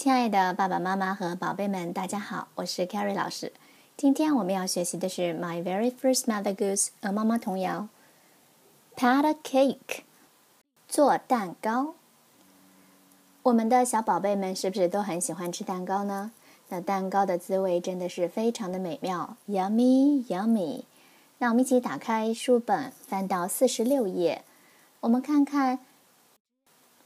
[0.00, 3.52] 亲爱的爸爸妈妈和宝贝们，大家好，我是 Carrie 老师。
[3.98, 7.86] 今天我们要学习的是《My Very First Mother Goose》鹅妈妈童谣。
[8.96, 10.04] Pat a cake，
[10.88, 11.96] 做蛋糕。
[13.42, 16.32] 我们的小宝贝们是不是都很喜欢吃蛋糕呢？
[16.70, 20.84] 那蛋糕的滋味真的是非常的美妙，Yummy Yummy。
[21.36, 24.46] 那我们一起打开书本，翻到四十六页，
[25.00, 25.80] 我们看看。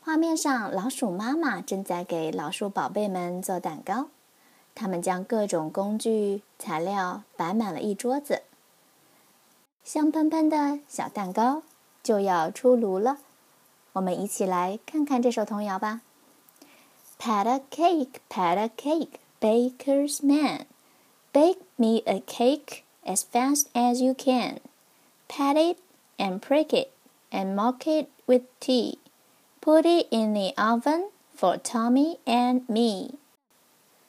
[0.07, 4.09] 画面上，老鼠妈妈正在给老鼠宝贝们做蛋糕。
[4.75, 8.43] 他们将各种工具、材料摆满了一桌子，
[9.83, 11.63] 香喷喷的小蛋糕
[12.03, 13.17] 就要出炉了。
[13.95, 16.03] 我们一起来看看这首童谣吧
[17.19, 20.67] ：Pat a cake, pat a cake, baker's man,
[21.33, 24.59] bake me a cake as fast as you can.
[25.29, 25.79] Pat it
[26.19, 26.89] and prick it
[27.31, 28.99] and mark it with tea.
[29.65, 33.15] Put it in the oven for Tommy and me。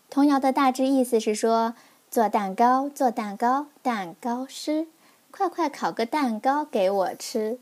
[0.09, 1.73] 童谣的大致意思是说，
[2.11, 4.87] 做蛋糕，做蛋糕，蛋糕师，
[5.31, 7.57] 快快烤个蛋糕给我吃。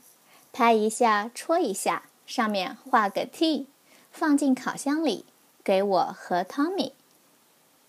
[0.52, 3.68] 拍一下，戳一下，上面画个 T，
[4.12, 5.26] 放进烤箱里，
[5.64, 6.94] 给我和 Tommy。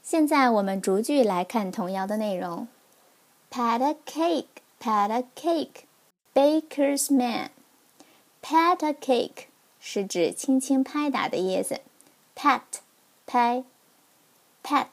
[0.02, 2.68] 现在我们逐句来看童谣的内容
[3.50, 5.86] ：Pat a cake, pat a cake,
[6.34, 7.48] baker's man.
[8.42, 9.46] Pat a cake.
[9.86, 11.82] 是指轻轻拍打的意思
[12.34, 12.62] ，pat，
[13.26, 13.62] 拍
[14.62, 14.86] ，pat。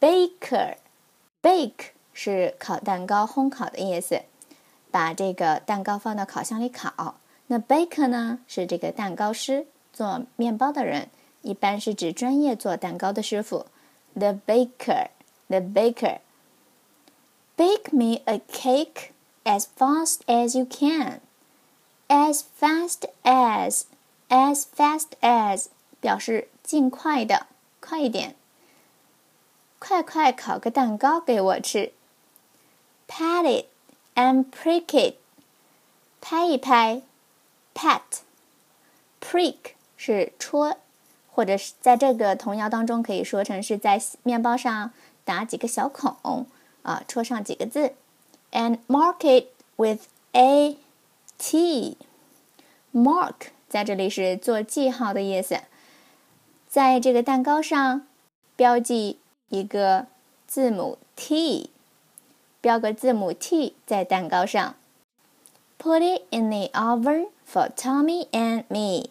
[0.00, 4.22] baker，bake 是烤蛋糕、烘烤的意思，
[4.90, 7.16] 把这个蛋糕放到烤箱里烤。
[7.48, 11.10] 那 baker 呢，是这个蛋糕师，做面包的人，
[11.42, 13.66] 一般是指专业做蛋糕的师傅。
[14.14, 16.20] The baker，the baker，bake
[17.92, 19.10] me a cake
[19.44, 21.20] as fast as you can。
[22.11, 23.83] As fast as,
[24.29, 25.67] as fast as
[25.99, 27.47] 表示尽快的，
[27.79, 28.35] 快一点。
[29.79, 31.91] 快快烤个蛋糕给我吃。
[33.07, 33.65] Pat it
[34.15, 35.15] and prick it，
[36.19, 37.01] 拍一拍。
[37.75, 39.55] Pat，prick
[39.95, 40.77] 是戳，
[41.31, 44.91] 或者是在这个童谣当中可以说成是在面包上
[45.23, 46.47] 打几个小孔
[46.81, 47.93] 啊，戳上几个字。
[48.51, 50.77] And mark it with a
[51.44, 53.34] T，mark
[53.68, 55.58] 在这里是做记号的意思，
[56.68, 58.06] 在这个蛋糕上
[58.54, 60.06] 标记一个
[60.46, 61.70] 字母 T，
[62.60, 64.76] 标个字母 T 在蛋糕上。
[65.80, 69.10] Put it in the oven for Tommy and me，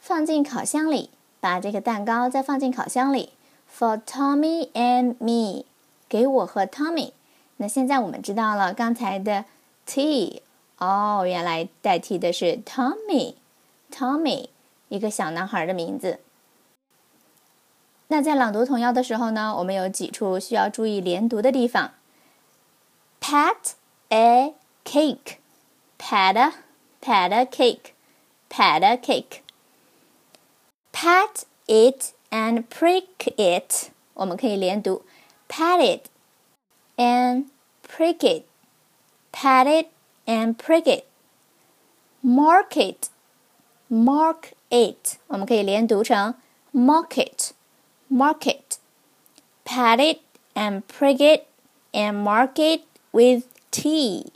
[0.00, 3.30] 放进烤箱里，把这个蛋糕再放进烤箱里。
[3.72, 5.66] For Tommy and me，
[6.08, 7.12] 给我和 Tommy。
[7.58, 9.44] 那现在我们知道了刚才的
[9.86, 10.42] T。
[10.78, 14.48] 哦，原来代替的是 Tommy，Tommy，
[14.88, 16.20] 一个小男孩的名字。
[18.08, 21.92] 那在朗读童谣的时候呢，我们有几处需要注意连读的地方。
[23.20, 23.74] Pat
[24.10, 29.40] a cake，pat a，pat a cake，pat a cake，pat
[31.66, 35.06] it and prick it，我们可以连读
[35.48, 36.08] ，pat it
[36.96, 37.46] and
[37.88, 39.93] prick it，pat it。
[40.25, 41.05] and prick it.
[42.21, 43.09] Mark it,
[43.89, 46.35] mark it，我们可以连读成
[46.73, 47.53] mark it,
[48.09, 48.77] mark it.
[49.63, 50.19] Pat it
[50.53, 51.43] and prick it
[51.93, 52.81] and mark it
[53.11, 54.33] with T.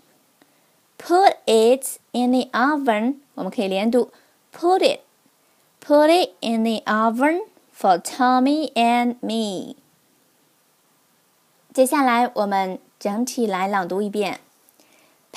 [0.97, 4.11] Put it in the oven，我们可以连读
[4.53, 5.01] put it,
[5.83, 7.41] put it in the oven
[7.75, 9.75] for Tommy and me.
[11.73, 14.39] 接下来我们整体来朗读一遍。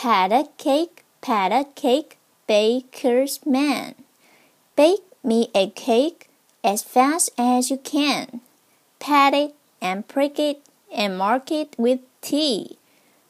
[0.00, 3.94] Pat a cake, pat a cake, baker's man.
[4.76, 6.28] Bake me a cake
[6.62, 8.40] as fast as you can.
[8.98, 10.58] Pat it and prick it
[10.94, 12.76] and mark it with T.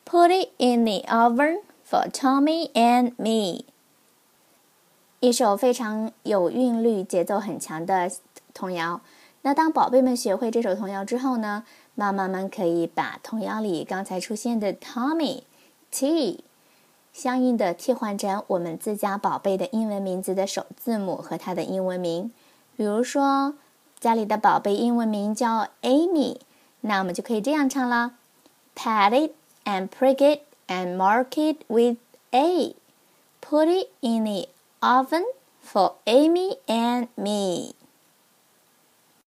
[0.05, 3.65] Put it in the oven for Tommy and me.
[5.21, 8.11] 一首非常有韵律、节奏很强的
[8.53, 9.01] 童谣。
[9.43, 11.65] 那当宝贝们学会这首童谣之后呢，
[11.95, 16.45] 妈妈们可以把童谣里刚才出现的 Tommy、T
[17.14, 22.32] 相应的替换成我们自家宝贝的英文名字的首字母和它的英文名。
[22.76, 23.54] 比如说，
[24.00, 26.38] 家里的宝贝英文名叫 Amy，
[26.82, 28.14] 那我们就可以这样唱了
[28.76, 29.32] ：Pat it
[29.66, 31.98] and prick it and mark it with
[32.32, 32.76] A.
[33.42, 34.48] Put it in the
[34.80, 35.24] oven
[35.62, 37.76] for Amy and me.